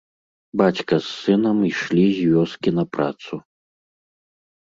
[0.59, 3.33] Бацька з сынам ішлі з вёскі на працу.